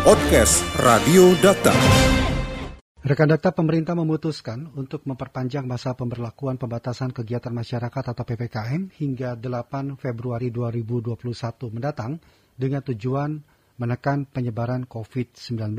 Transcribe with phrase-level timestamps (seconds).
[0.00, 1.76] Podcast Radio Data.
[3.04, 10.00] Rekan Data pemerintah memutuskan untuk memperpanjang masa pemberlakuan pembatasan kegiatan masyarakat atau PPKM hingga 8
[10.00, 11.20] Februari 2021
[11.76, 12.16] mendatang
[12.56, 13.44] dengan tujuan
[13.76, 15.76] menekan penyebaran COVID-19.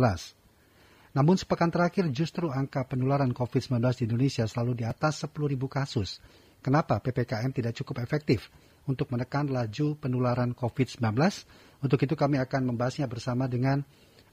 [1.18, 5.34] Namun sepekan terakhir justru angka penularan COVID-19 di Indonesia selalu di atas 10.000
[5.66, 6.22] kasus.
[6.62, 8.54] Kenapa PPKM tidak cukup efektif
[8.86, 11.10] untuk menekan laju penularan COVID-19?
[11.82, 13.82] Untuk itu kami akan membahasnya bersama dengan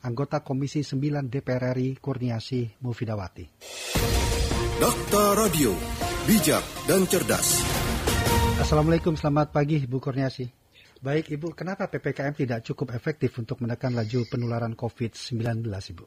[0.03, 3.45] anggota Komisi 9 DPR RI Kurniasi Mufidawati.
[4.79, 5.75] Dokter Radio,
[6.27, 7.59] bijak dan cerdas.
[8.63, 10.47] Assalamualaikum, selamat pagi Bu Kurniasi.
[10.99, 16.05] Baik Ibu, kenapa PPKM tidak cukup efektif untuk menekan laju penularan COVID-19 Ibu?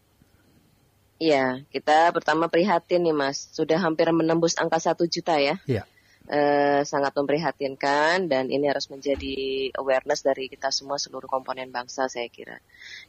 [1.22, 5.60] Iya, kita pertama prihatin nih Mas, sudah hampir menembus angka satu juta ya.
[5.64, 5.88] Iya
[6.32, 12.32] eh, sangat memprihatinkan dan ini harus menjadi awareness dari kita semua seluruh komponen bangsa saya
[12.32, 12.56] kira.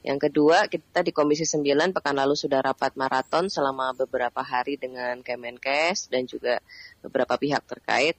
[0.02, 5.23] Yang kedua, kita di Komisi 9 pekan lalu sudah rapat maraton selama beberapa hari dengan
[5.23, 6.59] Kemenkes dan juga
[6.98, 8.18] beberapa pihak terkait.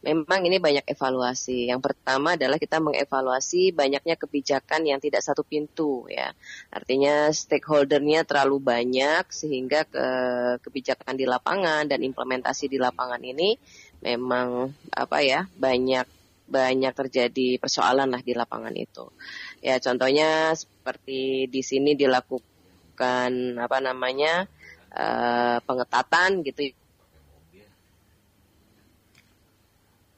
[0.00, 1.68] Memang ini banyak evaluasi.
[1.68, 6.32] Yang pertama adalah kita mengevaluasi banyaknya kebijakan yang tidak satu pintu ya.
[6.72, 10.06] Artinya stakeholdernya terlalu banyak sehingga ke
[10.64, 13.60] kebijakan di lapangan dan implementasi di lapangan ini
[14.00, 16.08] memang apa ya banyak
[16.50, 19.06] banyak terjadi persoalan lah di lapangan itu.
[19.62, 24.50] Ya contohnya seperti di sini dilakukan apa namanya
[24.90, 26.74] uh, pengetatan gitu.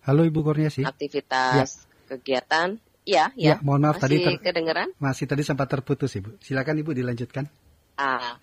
[0.02, 0.82] Halo Ibu Kurniasi.
[0.82, 2.16] Aktivitas ya.
[2.16, 2.68] kegiatan.
[3.02, 3.58] Ya, ya.
[3.58, 4.88] ya mohon maaf masih tadi ter kedengeran?
[4.98, 6.38] Masih tadi sempat terputus Ibu.
[6.38, 7.50] Silakan Ibu dilanjutkan.
[7.98, 8.38] Ah,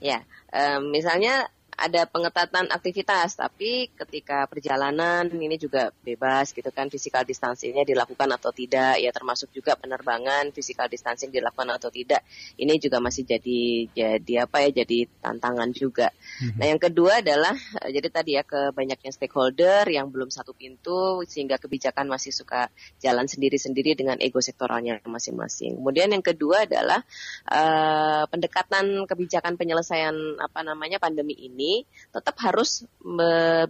[0.00, 0.24] ya.
[0.48, 1.48] Um, misalnya
[1.78, 8.50] ada pengetatan aktivitas, tapi ketika perjalanan ini juga bebas gitu kan, physical distancingnya dilakukan atau
[8.50, 12.26] tidak, ya termasuk juga penerbangan physical distancing dilakukan atau tidak,
[12.58, 16.10] ini juga masih jadi jadi apa ya, jadi tantangan juga.
[16.10, 16.58] Mm-hmm.
[16.58, 17.54] Nah yang kedua adalah
[17.86, 22.66] eh, jadi tadi ya ke banyaknya stakeholder yang belum satu pintu sehingga kebijakan masih suka
[22.98, 25.78] jalan sendiri-sendiri dengan ego sektoralnya masing-masing.
[25.78, 27.00] Kemudian yang kedua adalah
[27.46, 31.67] uh, pendekatan kebijakan penyelesaian apa namanya pandemi ini
[32.12, 32.84] tetap harus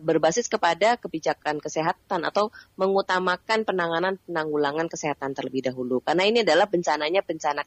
[0.03, 6.03] berbasis kepada kebijakan kesehatan atau mengutamakan penanganan penanggulangan kesehatan terlebih dahulu.
[6.03, 7.63] Karena ini adalah bencananya bencana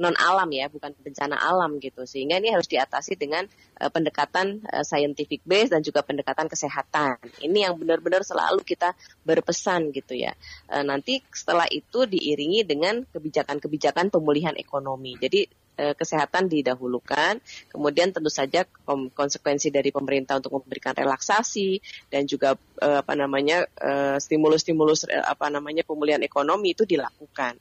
[0.00, 2.04] non alam ya, bukan bencana alam gitu.
[2.04, 3.46] Sehingga ini harus diatasi dengan
[3.80, 7.20] uh, pendekatan uh, scientific base dan juga pendekatan kesehatan.
[7.44, 8.92] Ini yang benar-benar selalu kita
[9.24, 10.34] berpesan gitu ya.
[10.68, 15.14] Uh, nanti setelah itu diiringi dengan kebijakan-kebijakan pemulihan ekonomi.
[15.18, 17.38] Jadi kesehatan didahulukan.
[17.70, 18.66] Kemudian tentu saja
[19.14, 21.78] konsekuensi dari pemerintah untuk memberikan relaksasi
[22.10, 27.56] dan juga uh, apa namanya uh, stimulus-stimulus apa namanya pemulihan ekonomi itu dilakukan.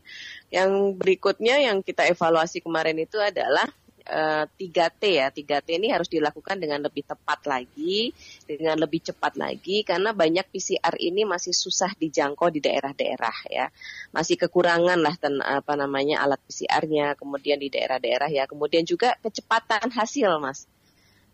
[0.49, 3.69] Yang berikutnya yang kita evaluasi kemarin itu adalah
[4.07, 5.27] 3T eh, ya.
[5.29, 8.15] 3T ini harus dilakukan dengan lebih tepat lagi,
[8.47, 13.67] dengan lebih cepat lagi karena banyak PCR ini masih susah dijangkau di daerah-daerah ya.
[14.15, 18.47] Masih kekurangan lah ten, apa namanya alat PCR-nya, kemudian di daerah-daerah ya.
[18.47, 20.65] Kemudian juga kecepatan hasil, Mas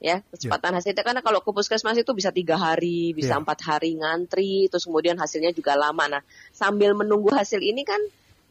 [0.04, 0.78] ya kecepatan yeah.
[0.84, 3.40] hasilnya karena kalau ke puskesmas itu bisa tiga hari bisa ya.
[3.40, 3.68] empat yeah.
[3.72, 8.04] hari ngantri terus kemudian hasilnya juga lama nah sambil menunggu hasil ini kan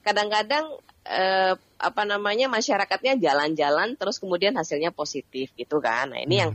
[0.03, 6.15] kadang-kadang eh, apa namanya masyarakatnya jalan-jalan terus kemudian hasilnya positif gitu kan.
[6.15, 6.43] Nah, ini hmm.
[6.43, 6.53] yang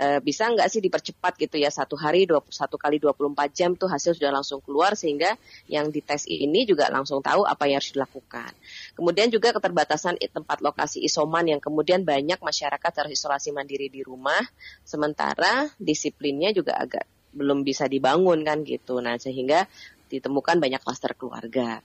[0.00, 2.48] eh, bisa nggak sih dipercepat gitu ya satu hari 21
[2.80, 5.36] kali 24 jam tuh hasil sudah langsung keluar sehingga
[5.68, 8.52] yang dites ini juga langsung tahu apa yang harus dilakukan.
[8.96, 14.40] Kemudian juga keterbatasan tempat lokasi isoman yang kemudian banyak masyarakat harus isolasi mandiri di rumah
[14.86, 18.98] sementara disiplinnya juga agak belum bisa dibangun kan gitu.
[18.98, 19.66] Nah, sehingga
[20.10, 21.78] ditemukan banyak klaster keluarga.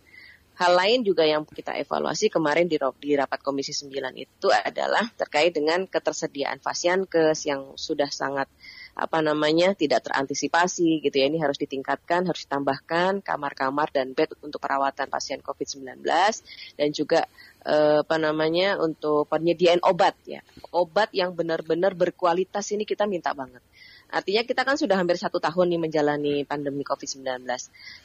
[0.55, 5.51] Hal lain juga yang kita evaluasi kemarin di, di rapat Komisi 9 itu adalah terkait
[5.51, 8.47] dengan ketersediaan fasiankes yang sudah sangat
[8.95, 11.27] apa namanya tidak terantisipasi gitu ya.
[11.27, 15.99] Ini harus ditingkatkan harus ditambahkan kamar-kamar dan bed untuk perawatan pasien COVID-19
[16.79, 17.27] dan juga
[17.67, 20.39] eh, apa namanya untuk penyediaan obat ya.
[20.71, 23.59] Obat yang benar-benar berkualitas ini kita minta banget
[24.09, 27.45] Artinya kita kan sudah hampir satu tahun nih menjalani pandemi COVID-19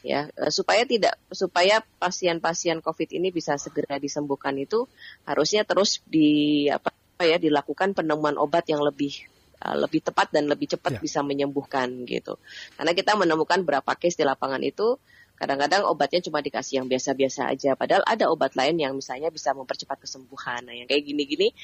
[0.03, 4.89] ya e, supaya tidak supaya pasien-pasien COVID ini bisa segera disembuhkan itu
[5.29, 9.13] harusnya terus di apa ya dilakukan penemuan obat yang lebih
[9.61, 11.01] e, lebih tepat dan lebih cepat ya.
[11.01, 12.41] bisa menyembuhkan gitu.
[12.75, 14.97] Karena kita menemukan berapa case di lapangan itu
[15.41, 20.05] Kadang-kadang obatnya cuma dikasih yang biasa-biasa aja, padahal ada obat lain yang misalnya bisa mempercepat
[20.05, 20.69] kesembuhan.
[20.69, 21.57] Nah, yang kayak gini-gini,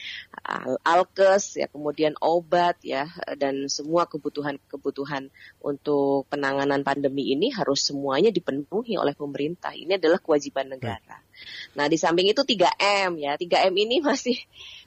[0.80, 3.04] alkes, ya kemudian obat, ya
[3.36, 5.28] dan semua kebutuhan-kebutuhan
[5.60, 9.76] untuk penanganan pandemi ini harus semuanya dipenuhi oleh pemerintah.
[9.76, 11.20] Ini adalah kewajiban negara.
[11.76, 13.36] Nah, di samping itu 3M ya.
[13.36, 14.40] 3M ini masih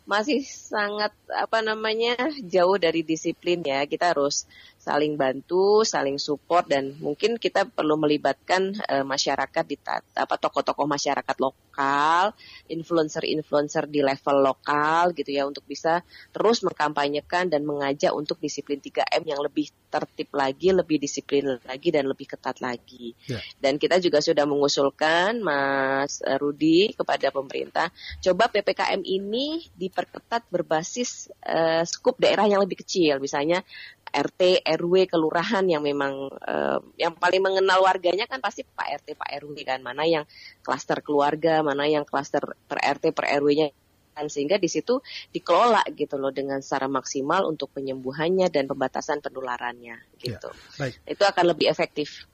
[0.09, 3.85] masih sangat apa namanya jauh dari disiplin ya.
[3.85, 4.50] Kita harus
[4.81, 9.77] saling bantu, saling support dan mungkin kita perlu melibatkan uh, masyarakat di
[10.17, 12.33] apa tokoh-tokoh masyarakat lokal,
[12.71, 16.01] influencer-influencer di level lokal gitu ya untuk bisa
[16.33, 22.09] terus mengkampanyekan dan mengajak untuk disiplin 3M yang lebih tertib lagi, lebih disiplin lagi dan
[22.09, 23.13] lebih ketat lagi.
[23.29, 23.38] Ya.
[23.61, 29.67] Dan kita juga sudah mengusulkan Mas Rudi kepada pemerintah coba PPKM ini
[30.00, 33.62] diperketat berbasis uh, skup daerah yang lebih kecil misalnya
[34.10, 39.30] RT, RW, kelurahan yang memang uh, yang paling mengenal warganya kan pasti Pak RT, Pak
[39.46, 39.80] RW kan.
[39.86, 40.25] Mana yang
[40.66, 43.69] klaster keluarga, mana yang klaster per RT, per RW-nya
[44.10, 45.00] kan sehingga di situ
[45.31, 50.50] dikelola gitu loh dengan secara maksimal untuk penyembuhannya dan pembatasan penularannya ya, gitu.
[50.50, 50.94] Ya, baik.
[51.06, 52.25] Itu akan lebih efektif.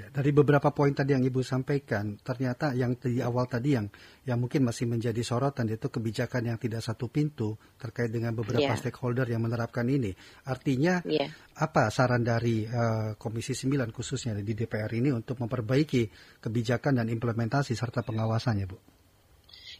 [0.00, 3.84] Ya, dari beberapa poin tadi yang Ibu sampaikan, ternyata yang di awal tadi yang
[4.24, 8.80] yang mungkin masih menjadi sorotan itu kebijakan yang tidak satu pintu terkait dengan beberapa yeah.
[8.80, 10.16] stakeholder yang menerapkan ini.
[10.48, 11.28] Artinya yeah.
[11.60, 16.08] apa saran dari uh, Komisi 9 khususnya di DPR ini untuk memperbaiki
[16.40, 18.80] kebijakan dan implementasi serta pengawasannya, Bu?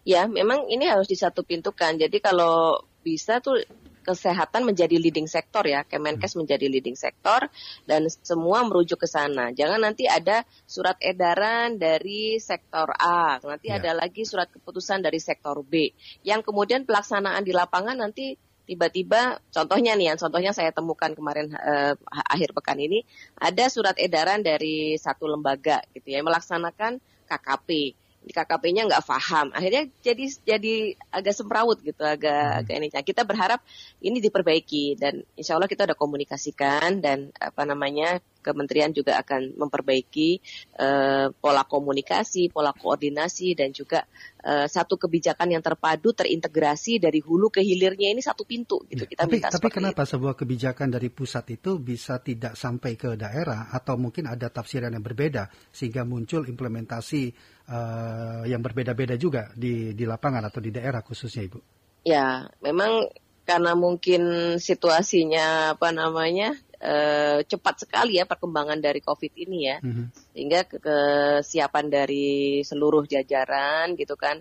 [0.04, 1.96] Ya, memang ini harus disatu pintukan.
[1.96, 3.56] Jadi kalau bisa tuh
[4.00, 6.44] kesehatan menjadi leading sektor ya, Kemenkes hmm.
[6.44, 7.46] menjadi leading sektor
[7.84, 9.52] dan semua merujuk ke sana.
[9.52, 13.78] Jangan nanti ada surat edaran dari sektor A, nanti ya.
[13.78, 15.92] ada lagi surat keputusan dari sektor B,
[16.24, 18.34] yang kemudian pelaksanaan di lapangan nanti
[18.70, 23.02] tiba-tiba contohnya nih, yang contohnya saya temukan kemarin eh, akhir pekan ini
[23.34, 29.88] ada surat edaran dari satu lembaga gitu ya melaksanakan KKP di KKP-nya nggak paham akhirnya
[30.04, 30.74] jadi jadi
[31.08, 32.58] agak semrawut gitu agak hmm.
[32.60, 33.60] agak ini nah, kita berharap
[34.04, 40.40] ini diperbaiki dan insya Allah kita udah komunikasikan dan apa namanya kementerian juga akan memperbaiki
[40.80, 44.04] uh, pola komunikasi, pola koordinasi dan juga
[44.42, 49.04] uh, satu kebijakan yang terpadu terintegrasi dari hulu ke hilirnya ini satu pintu gitu.
[49.06, 50.10] Ya, kita tapi, minta tapi kenapa itu.
[50.16, 55.04] sebuah kebijakan dari pusat itu bisa tidak sampai ke daerah atau mungkin ada tafsiran yang
[55.04, 57.22] berbeda sehingga muncul implementasi
[57.70, 61.60] uh, yang berbeda-beda juga di di lapangan atau di daerah khususnya Ibu?
[62.00, 63.12] Ya, memang
[63.44, 64.22] karena mungkin
[64.62, 70.06] situasinya apa namanya uh, cepat sekali ya perkembangan dari COVID ini ya, mm-hmm.
[70.32, 74.40] sehingga ke kesiapan dari seluruh jajaran gitu kan,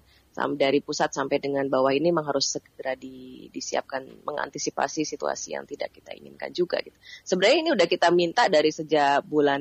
[0.55, 5.91] dari pusat sampai dengan bawah ini memang harus segera di, disiapkan mengantisipasi situasi yang tidak
[5.91, 6.95] kita inginkan juga gitu.
[7.27, 9.59] Sebenarnya ini udah kita minta dari sejak bulan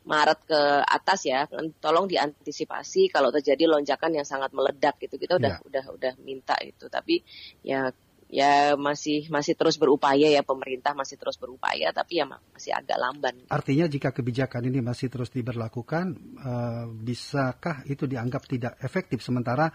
[0.00, 1.44] Maret ke atas ya,
[1.76, 5.20] tolong diantisipasi kalau terjadi lonjakan yang sangat meledak gitu.
[5.20, 5.68] Kita udah yeah.
[5.68, 7.20] udah udah minta itu, tapi
[7.60, 7.92] ya
[8.30, 13.34] ya masih masih terus berupaya ya pemerintah masih terus berupaya tapi ya masih agak lamban.
[13.50, 19.68] Artinya jika kebijakan ini masih terus diberlakukan uh, bisakah itu dianggap tidak efektif sementara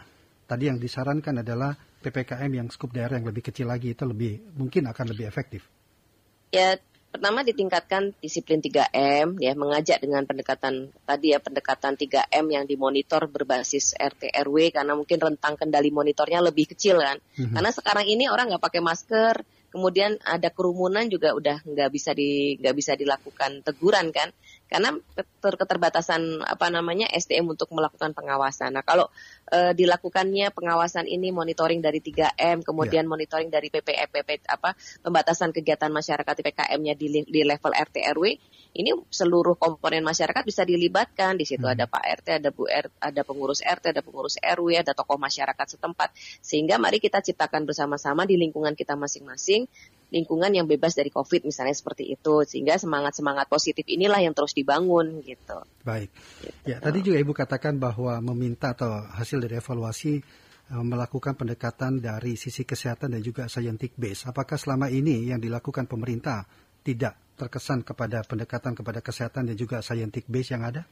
[0.48, 4.88] tadi yang disarankan adalah PPKM yang skup daerah yang lebih kecil lagi itu lebih mungkin
[4.88, 5.68] akan lebih efektif.
[6.56, 6.80] Ya
[7.16, 13.96] Pertama ditingkatkan disiplin 3M ya mengajak dengan pendekatan tadi ya pendekatan 3M yang dimonitor berbasis
[13.96, 17.16] RT RW karena mungkin rentang kendali monitornya lebih kecil kan.
[17.16, 17.56] Mm-hmm.
[17.56, 22.60] Karena sekarang ini orang nggak pakai masker, kemudian ada kerumunan juga udah nggak bisa di
[22.60, 24.36] nggak bisa dilakukan teguran kan
[24.66, 24.98] karena
[25.40, 28.74] keterbatasan apa namanya SDM untuk melakukan pengawasan.
[28.74, 29.14] Nah, kalau
[29.46, 33.12] e, dilakukannya pengawasan ini monitoring dari 3M, kemudian yeah.
[33.12, 34.74] monitoring dari PPE, PP, apa
[35.06, 38.26] pembatasan kegiatan masyarakat PPKM-nya di, di level RT RW,
[38.76, 41.40] ini seluruh komponen masyarakat bisa dilibatkan.
[41.40, 41.76] Di situ hmm.
[41.80, 45.78] ada Pak RT, ada Bu RT, ada pengurus RT, ada pengurus RW, ada tokoh masyarakat
[45.80, 46.12] setempat.
[46.44, 49.70] Sehingga mari kita ciptakan bersama-sama di lingkungan kita masing-masing
[50.14, 54.54] lingkungan yang bebas dari COVID misalnya seperti itu sehingga semangat semangat positif inilah yang terus
[54.54, 55.58] dibangun gitu.
[55.82, 56.14] Baik.
[56.42, 56.70] Gitu.
[56.70, 60.22] Ya tadi juga ibu katakan bahwa meminta atau hasil dari evaluasi
[60.72, 64.30] uh, melakukan pendekatan dari sisi kesehatan dan juga scientific base.
[64.30, 66.46] Apakah selama ini yang dilakukan pemerintah
[66.86, 70.88] tidak terkesan kepada pendekatan kepada kesehatan dan juga scientific base yang ada?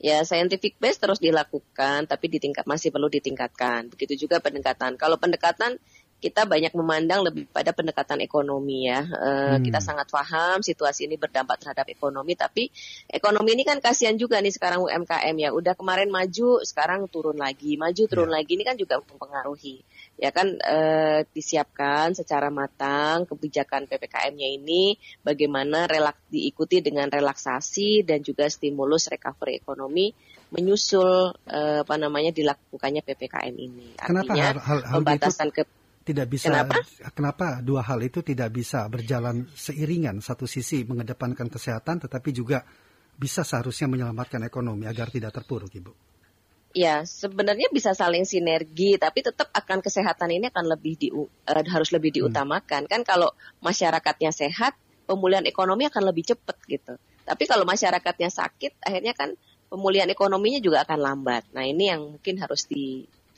[0.00, 3.92] Ya, scientific base terus dilakukan, tapi di tingkat masih perlu ditingkatkan.
[3.92, 4.96] Begitu juga pendekatan.
[4.96, 5.76] Kalau pendekatan
[6.20, 9.00] kita banyak memandang lebih pada pendekatan ekonomi ya.
[9.08, 9.64] Uh, hmm.
[9.64, 12.68] Kita sangat paham situasi ini berdampak terhadap ekonomi, tapi
[13.08, 15.50] ekonomi ini kan kasihan juga nih sekarang UMKM ya.
[15.56, 18.36] Udah kemarin maju, sekarang turun lagi, maju turun ya.
[18.38, 19.80] lagi ini kan juga mempengaruhi.
[20.20, 28.20] Ya kan uh, disiapkan secara matang kebijakan ppkm-nya ini, bagaimana relak diikuti dengan relaksasi dan
[28.20, 30.12] juga stimulus recovery ekonomi
[30.50, 33.94] menyusul uh, apa namanya dilakukannya ppkm ini.
[33.96, 35.62] Artinya Kenapa hal, hal, hal pembatasan itu...
[35.62, 35.79] ke
[36.10, 36.74] tidak bisa kenapa?
[37.14, 42.66] kenapa dua hal itu tidak bisa berjalan seiringan satu sisi mengedepankan kesehatan tetapi juga
[43.14, 45.94] bisa seharusnya menyelamatkan ekonomi agar tidak terpuruk ibu
[46.70, 51.26] Ya, sebenarnya bisa saling sinergi, tapi tetap akan kesehatan ini akan lebih di, uh,
[51.66, 52.18] harus lebih hmm.
[52.22, 52.86] diutamakan.
[52.86, 52.90] Hmm.
[52.94, 56.94] Kan kalau masyarakatnya sehat, pemulihan ekonomi akan lebih cepat gitu.
[57.26, 59.34] Tapi kalau masyarakatnya sakit, akhirnya kan
[59.66, 61.42] pemulihan ekonominya juga akan lambat.
[61.50, 62.70] Nah, ini yang mungkin harus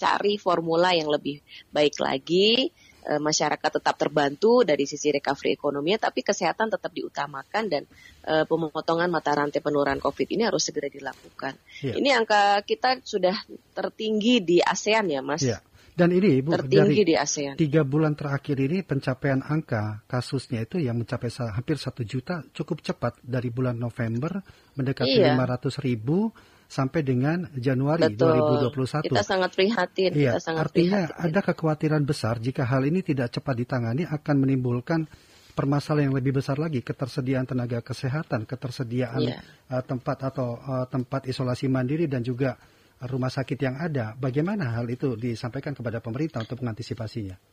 [0.03, 1.39] dicari formula yang lebih
[1.71, 2.67] baik lagi
[3.07, 7.87] e, masyarakat tetap terbantu dari sisi recovery ekonominya, tapi kesehatan tetap diutamakan dan
[8.27, 11.55] e, pemotongan mata rantai penularan COVID ini harus segera dilakukan.
[11.87, 11.95] Ya.
[11.95, 13.47] Ini angka kita sudah
[13.79, 15.47] tertinggi di ASEAN ya, Mas.
[15.47, 15.63] Ya.
[15.93, 17.55] Dan ini Ibu tertinggi dari di ASEAN.
[17.61, 23.23] Tiga bulan terakhir ini pencapaian angka kasusnya itu yang mencapai hampir satu juta cukup cepat
[23.23, 24.43] dari bulan November
[24.75, 25.37] mendekati iya.
[25.37, 26.33] 500 ribu
[26.73, 28.33] sampai dengan Januari Betul.
[28.73, 29.13] 2021.
[29.13, 30.17] Kita sangat prihatin.
[30.17, 31.25] Iya, kita sangat artinya prihatin.
[31.29, 35.05] ada kekhawatiran besar jika hal ini tidak cepat ditangani akan menimbulkan
[35.53, 39.45] permasalahan yang lebih besar lagi ketersediaan tenaga kesehatan, ketersediaan yeah.
[39.69, 42.57] uh, tempat atau uh, tempat isolasi mandiri dan juga
[43.05, 44.17] rumah sakit yang ada.
[44.17, 47.52] Bagaimana hal itu disampaikan kepada pemerintah untuk mengantisipasinya?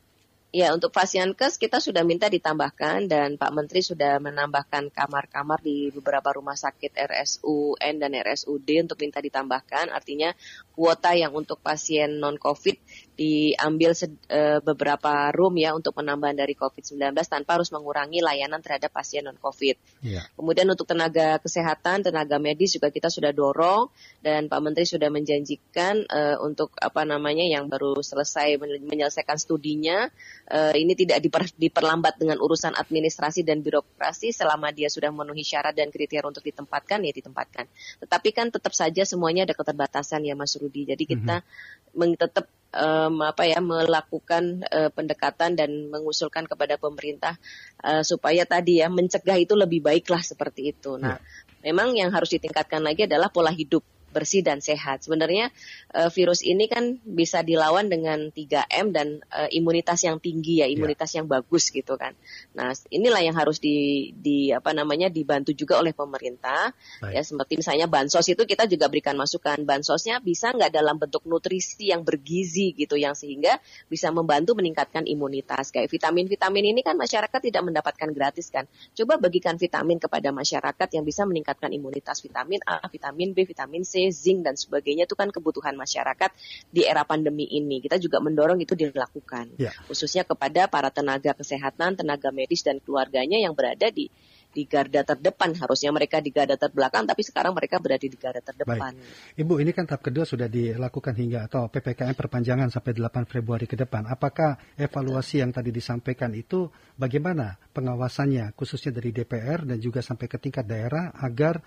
[0.49, 6.33] Ya, untuk kes kita sudah minta ditambahkan dan Pak Menteri sudah menambahkan kamar-kamar di beberapa
[6.33, 9.93] rumah sakit RSUN dan RSUD untuk minta ditambahkan.
[9.93, 10.33] Artinya
[10.73, 12.81] kuota yang untuk pasien non-COVID
[13.13, 19.29] diambil uh, beberapa room ya untuk penambahan dari COVID-19 tanpa harus mengurangi layanan terhadap pasien
[19.29, 20.01] non-COVID.
[20.01, 20.25] Yeah.
[20.33, 23.93] Kemudian untuk tenaga kesehatan, tenaga medis juga kita sudah dorong
[24.25, 30.09] dan Pak Menteri sudah menjanjikan uh, untuk apa namanya yang baru selesai menyelesaikan studinya
[30.49, 35.77] uh, ini tidak diper, diperlambat dengan urusan administrasi dan birokrasi selama dia sudah memenuhi syarat
[35.77, 37.65] dan kriteria untuk ditempatkan ya ditempatkan.
[38.03, 40.89] Tetapi kan tetap saja semuanya ada keterbatasan ya Mas Rudi.
[40.89, 42.13] Jadi kita mm -hmm.
[42.17, 47.37] tetap um, apa ya melakukan uh, pendekatan dan mengusulkan kepada pemerintah
[47.81, 50.97] uh, supaya tadi ya mencegah itu lebih baiklah seperti itu.
[50.97, 51.71] Nah, ya.
[51.71, 55.05] memang yang harus ditingkatkan lagi adalah pola hidup bersih dan sehat.
[55.05, 55.53] Sebenarnya
[55.93, 61.13] uh, virus ini kan bisa dilawan dengan 3M dan uh, imunitas yang tinggi ya, imunitas
[61.13, 61.21] yeah.
[61.21, 62.17] yang bagus gitu kan.
[62.57, 66.73] Nah, inilah yang harus di di apa namanya dibantu juga oleh pemerintah.
[67.01, 67.13] Baik.
[67.13, 69.61] Ya seperti misalnya bansos itu kita juga berikan masukan.
[69.63, 75.69] Bansosnya bisa nggak dalam bentuk nutrisi yang bergizi gitu yang sehingga bisa membantu meningkatkan imunitas.
[75.69, 78.65] Kayak vitamin-vitamin ini kan masyarakat tidak mendapatkan gratis kan.
[78.97, 83.98] Coba bagikan vitamin kepada masyarakat yang bisa meningkatkan imunitas vitamin A, vitamin B, vitamin C
[84.07, 86.31] zinc dan sebagainya itu kan kebutuhan masyarakat
[86.71, 87.83] di era pandemi ini.
[87.83, 89.75] Kita juga mendorong itu dilakukan, ya.
[89.91, 94.07] khususnya kepada para tenaga kesehatan, tenaga medis dan keluarganya yang berada di
[94.49, 98.97] di garda terdepan harusnya mereka di garda terbelakang tapi sekarang mereka berada di garda terdepan.
[98.97, 99.37] Baik.
[99.37, 103.77] Ibu ini kan tahap kedua sudah dilakukan hingga atau PPKM perpanjangan sampai 8 Februari ke
[103.77, 104.09] depan.
[104.09, 106.65] Apakah evaluasi yang tadi disampaikan itu
[106.97, 111.61] bagaimana pengawasannya khususnya dari DPR dan juga sampai ke tingkat daerah agar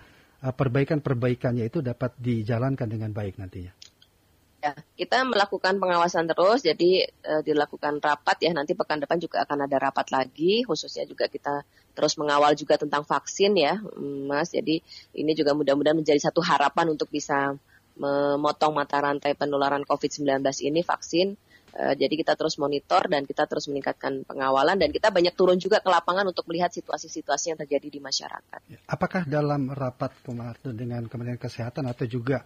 [0.51, 3.71] perbaikan-perbaikannya itu dapat dijalankan dengan baik nantinya?
[4.63, 8.55] Ya, kita melakukan pengawasan terus, jadi e, dilakukan rapat ya.
[8.55, 13.03] Nanti pekan depan juga akan ada rapat lagi, khususnya juga kita terus mengawal juga tentang
[13.03, 13.83] vaksin ya,
[14.27, 14.55] Mas.
[14.55, 14.79] Jadi
[15.19, 17.59] ini juga mudah-mudahan menjadi satu harapan untuk bisa
[17.99, 21.35] memotong mata rantai penularan COVID-19 ini vaksin
[21.73, 25.81] Uh, jadi kita terus monitor dan kita terus meningkatkan pengawalan dan kita banyak turun juga
[25.81, 28.59] ke lapangan untuk melihat situasi-situasi yang terjadi di masyarakat.
[28.69, 32.45] Ya, apakah dalam rapat kemarin dengan Kementerian Kesehatan atau juga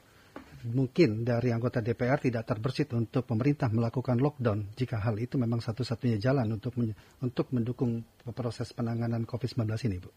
[0.63, 6.17] mungkin dari anggota DPR tidak terbersit untuk pemerintah melakukan lockdown jika hal itu memang satu-satunya
[6.17, 6.73] jalan untuk
[7.21, 10.09] untuk mendukung proses penanganan COVID-19 ini, Bu?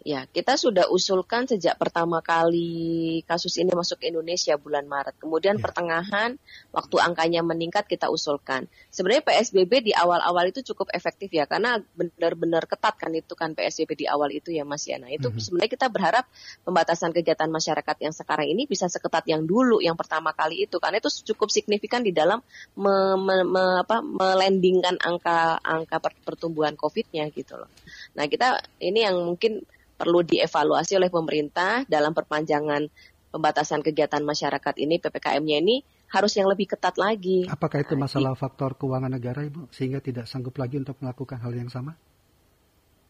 [0.00, 5.20] Ya, kita sudah usulkan sejak pertama kali kasus ini masuk ke Indonesia bulan Maret.
[5.20, 5.68] Kemudian ya.
[5.68, 6.40] pertengahan,
[6.72, 8.64] waktu angkanya meningkat kita usulkan.
[8.88, 14.00] Sebenarnya PSBB di awal-awal itu cukup efektif ya, karena benar-benar ketat kan itu kan PSBB
[14.00, 14.96] di awal itu ya Mas ya.
[14.96, 15.44] Nah itu mm -hmm.
[15.44, 16.24] sebenarnya kita berharap
[16.64, 20.80] pembatasan kegiatan masyarakat yang sekarang ini bisa seketat yang dulu, yang pertama kali itu.
[20.80, 22.40] Karena itu cukup signifikan di dalam
[22.72, 27.68] me, me, me, apa, melandingkan angka angka pertumbuhan COVID-nya gitu loh.
[28.16, 29.60] Nah kita ini yang mungkin
[30.00, 32.88] perlu dievaluasi oleh pemerintah dalam perpanjangan
[33.28, 37.44] pembatasan kegiatan masyarakat ini PPKM-nya ini harus yang lebih ketat lagi.
[37.46, 41.52] Apakah itu nah, masalah faktor keuangan negara Ibu sehingga tidak sanggup lagi untuk melakukan hal
[41.52, 41.94] yang sama?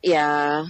[0.03, 0.61] Ya,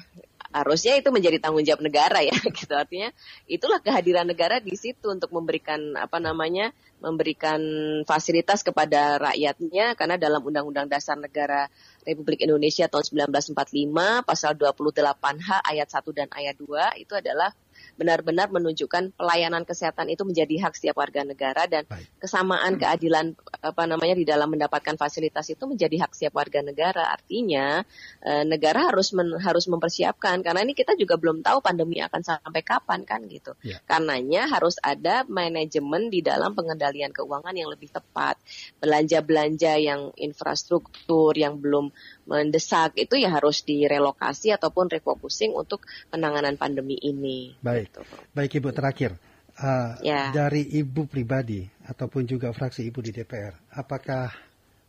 [0.50, 3.14] harusnya itu menjadi tanggung jawab negara ya gitu artinya
[3.46, 7.62] itulah kehadiran negara di situ untuk memberikan apa namanya memberikan
[8.02, 11.70] fasilitas kepada rakyatnya karena dalam Undang-Undang Dasar Negara
[12.04, 17.52] Republik Indonesia tahun 1945 pasal 28H ayat 1 dan ayat 2 itu adalah
[18.00, 22.08] benar-benar menunjukkan pelayanan kesehatan itu menjadi hak setiap warga negara dan Baik.
[22.16, 22.80] kesamaan hmm.
[22.80, 23.26] keadilan
[23.60, 27.12] apa namanya di dalam mendapatkan fasilitas itu menjadi hak setiap warga negara.
[27.12, 27.84] Artinya
[28.24, 32.64] eh, negara harus men, harus mempersiapkan karena ini kita juga belum tahu pandemi akan sampai
[32.64, 33.52] kapan kan gitu.
[33.60, 33.84] Yeah.
[33.84, 38.40] Karenanya harus ada manajemen di dalam pengendalian keuangan yang lebih tepat.
[38.80, 41.92] Belanja-belanja yang infrastruktur yang belum
[42.30, 45.82] mendesak itu ya harus direlokasi ataupun refocusing untuk
[46.14, 47.58] penanganan pandemi ini.
[47.58, 48.00] Baik, gitu.
[48.30, 49.18] baik Ibu terakhir
[49.58, 50.30] uh, ya.
[50.30, 54.30] dari Ibu pribadi ataupun juga fraksi Ibu di DPR, apakah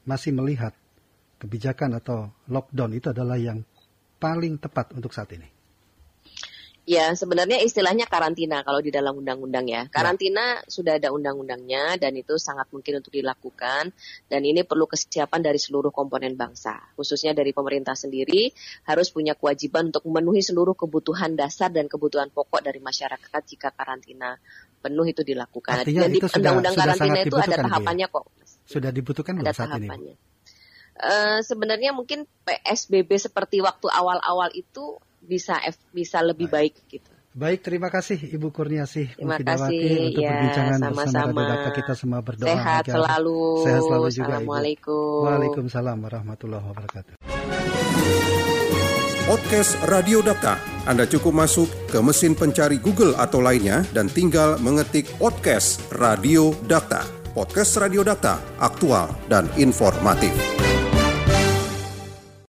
[0.06, 0.78] masih melihat
[1.42, 3.66] kebijakan atau lockdown itu adalah yang
[4.22, 5.61] paling tepat untuk saat ini?
[6.92, 9.88] Ya, sebenarnya istilahnya karantina kalau di dalam undang-undang ya.
[9.88, 9.92] ya.
[9.96, 10.68] Karantina ya.
[10.68, 13.96] sudah ada undang-undangnya dan itu sangat mungkin untuk dilakukan
[14.28, 16.92] dan ini perlu kesiapan dari seluruh komponen bangsa.
[17.00, 18.52] Khususnya dari pemerintah sendiri
[18.92, 24.36] harus punya kewajiban untuk memenuhi seluruh kebutuhan dasar dan kebutuhan pokok dari masyarakat jika karantina
[24.84, 25.88] penuh itu dilakukan.
[25.88, 28.26] Artinya dan di undang-undang karantina itu ada tahapannya kok.
[28.68, 30.12] Sudah dibutuhkan ada saat tahapannya.
[30.12, 30.30] ini?
[31.00, 35.58] Uh, sebenarnya mungkin PSBB seperti waktu awal-awal itu bisa
[35.94, 37.12] bisa lebih baik, baik gitu.
[37.32, 41.32] Baik, terima kasih Ibu Kurniasih Terima kasih untuk ya, perbincangan sama-sama.
[41.32, 43.40] bersama kita semua berdoa sehat agar selalu.
[43.64, 45.16] Sehat selalu juga Assalamualaikum.
[45.16, 45.28] Ibu.
[45.32, 47.14] Waalaikumsalam warahmatullahi wabarakatuh.
[49.32, 50.60] Podcast Radio Data.
[50.84, 57.08] Anda cukup masuk ke mesin pencari Google atau lainnya dan tinggal mengetik podcast Radio Data.
[57.32, 60.36] Podcast Radio Data, aktual dan informatif.